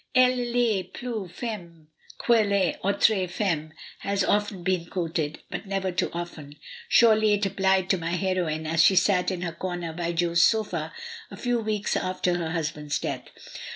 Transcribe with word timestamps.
"JE7/^ 0.15 0.53
itatt 0.55 0.93
plus 0.93 1.31
femme 1.37 1.87
que 2.25 2.43
les 2.43 2.75
autres 2.83 3.29
femmes" 3.31 3.71
has 3.99 4.23
often 4.23 4.63
been 4.63 4.87
quoted, 4.87 5.39
and 5.51 5.67
never 5.67 5.91
too 5.91 6.09
often; 6.11 6.55
surely 6.89 7.33
it 7.33 7.45
applied 7.45 7.87
to 7.91 7.99
my 7.99 8.13
heroine 8.13 8.65
as 8.65 8.81
she 8.81 8.95
sat 8.95 9.29
in 9.29 9.43
her 9.43 9.51
comer 9.51 9.93
by 9.93 10.11
Jo's 10.11 10.41
sofa 10.41 10.91
a 11.29 11.37
few 11.37 11.59
weeks 11.59 11.95
after 11.95 12.33
her 12.39 12.49
husband's 12.49 12.97
death. 12.97 13.27